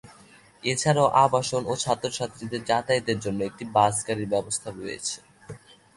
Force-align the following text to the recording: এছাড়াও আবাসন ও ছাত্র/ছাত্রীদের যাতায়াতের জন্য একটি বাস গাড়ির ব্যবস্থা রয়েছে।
এছাড়াও 0.63 1.07
আবাসন 1.23 1.61
ও 1.65 1.73
ছাত্র/ছাত্রীদের 1.75 2.61
যাতায়াতের 2.65 3.17
জন্য 3.19 3.39
একটি 3.43 3.63
বাস 3.75 3.95
গাড়ির 4.07 4.31
ব্যবস্থা 4.33 4.69
রয়েছে। 4.71 5.17